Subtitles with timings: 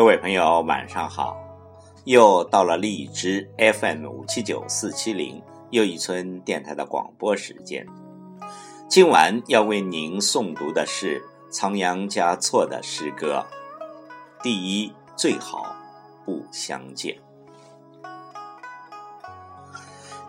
[0.00, 1.36] 各位朋友，晚上好！
[2.04, 7.86] 又到了荔枝 FM 五七九四七零又一村电台的广播时间。
[8.88, 13.44] 今晚要为您诵读的是仓央嘉措的诗歌
[14.42, 15.76] 《第一最好
[16.24, 17.14] 不相见》。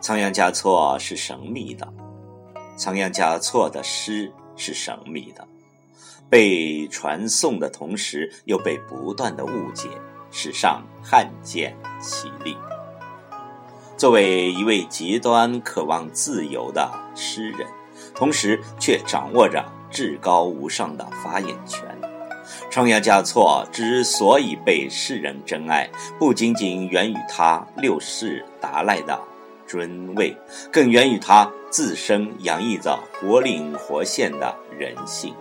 [0.01, 1.87] 仓央嘉措是神秘的，
[2.75, 5.47] 仓央嘉措的诗是神秘的。
[6.29, 9.89] 被传颂的同时，又被不断的误解，
[10.31, 12.55] 史上罕见其例。
[13.97, 17.67] 作为一位极端渴望自由的诗人，
[18.15, 21.83] 同时却掌握着至高无上的发言权，
[22.71, 29.19] 仓央嘉措之所以被世人珍爱，不仅仅源于他六世达赖的
[29.67, 30.35] 尊位，
[30.71, 35.35] 更源于他自身洋溢着活灵活现的人性。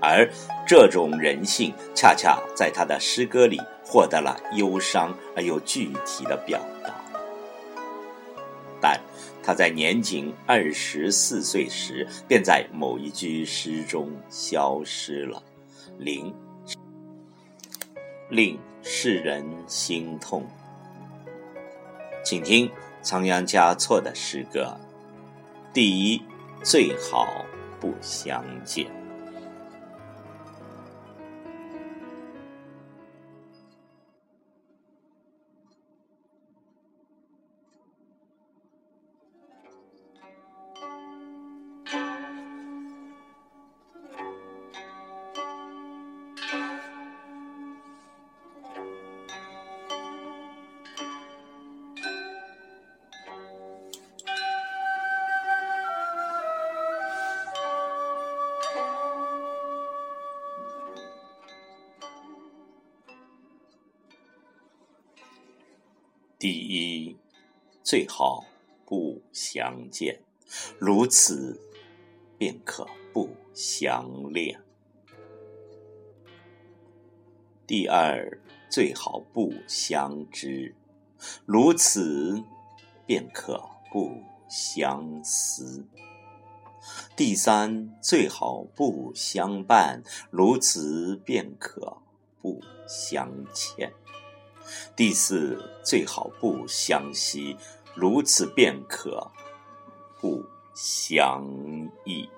[0.00, 0.28] 而
[0.66, 6.94] 这种人性，恰恰在他的诗歌里获得了忧伤而又具体的表达。
[8.80, 8.98] 但
[9.42, 15.42] 他在年仅二十四岁时，便在某一句诗中消失了，
[15.98, 16.34] 令
[18.30, 20.46] 令世人心痛。
[22.24, 22.70] 请听
[23.02, 24.78] 仓央嘉措的诗歌：
[25.74, 26.22] 第一，
[26.62, 27.44] 最好
[27.78, 28.99] 不相见。
[66.40, 67.18] 第一，
[67.82, 68.46] 最好
[68.86, 70.22] 不相见，
[70.78, 71.60] 如此
[72.38, 74.58] 便可不相恋。
[77.66, 78.40] 第二，
[78.70, 80.74] 最好不相知，
[81.44, 82.42] 如此
[83.04, 83.62] 便可
[83.92, 85.84] 不相思。
[87.14, 91.98] 第三，最好不相伴，如此便可
[92.40, 93.92] 不相欠。
[94.96, 97.56] 第四，最好不相惜，
[97.94, 99.30] 如此便可
[100.20, 100.44] 不
[100.74, 101.44] 相
[102.04, 102.28] 忆。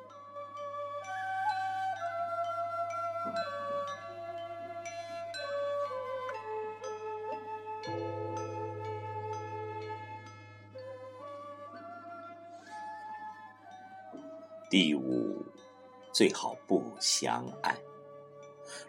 [14.70, 15.44] 第五，
[16.12, 17.76] 最好不相爱，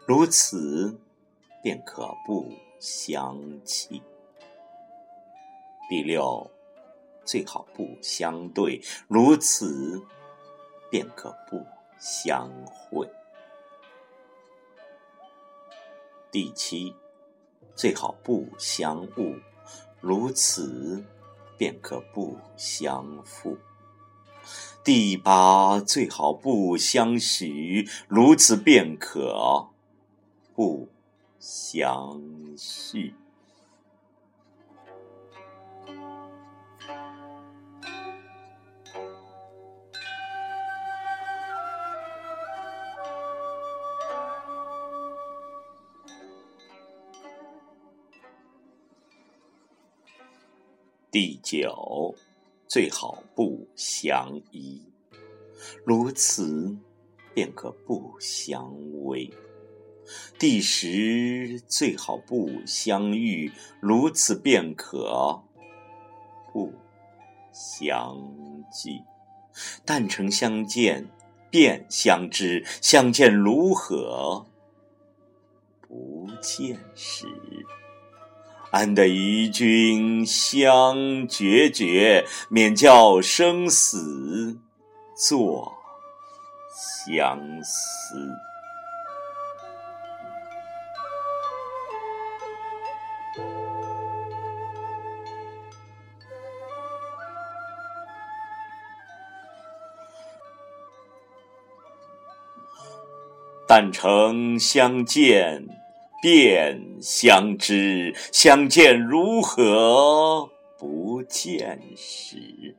[0.08, 0.98] 如此
[1.62, 2.54] 便可不。
[2.83, 4.03] 相弃。
[5.88, 6.51] 第六，
[7.23, 10.03] 最好不相对，如此
[10.91, 11.66] 便可不
[11.97, 13.09] 相会。
[16.29, 16.94] 第七，
[17.73, 19.38] 最好不相误，
[20.01, 21.05] 如此
[21.57, 23.57] 便可不相负。
[24.83, 29.69] 第八，最好不相许，如此便可
[30.53, 30.89] 不。
[31.46, 32.22] 相
[32.58, 33.14] 续。
[51.12, 52.16] 第九，
[52.69, 54.81] 最好不相依，
[55.84, 56.74] 如此
[57.34, 58.63] 便可不相
[59.04, 59.30] 偎。
[60.38, 65.41] 第十，最好不相遇，如此便可
[66.51, 66.73] 不
[67.51, 68.17] 相
[68.71, 69.01] 聚。
[69.85, 71.07] 但曾相见，
[71.50, 74.45] 便相知；相见如何？
[75.88, 77.27] 不见时，
[78.71, 82.25] 安得与君相决绝？
[82.50, 84.59] 免教生死
[85.15, 85.71] 作
[87.05, 88.52] 相思。
[103.75, 105.66] 但曾相见，
[106.22, 110.48] 便相知；相见如何
[110.78, 112.75] 不见时？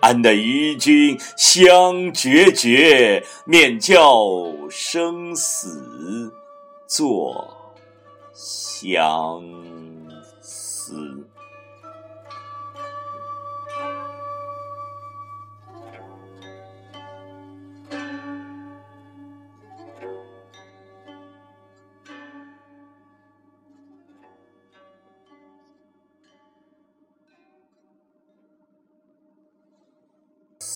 [0.00, 3.24] 安得与君相决绝？
[3.46, 6.30] 免教生死
[6.86, 7.72] 作
[8.34, 9.42] 相。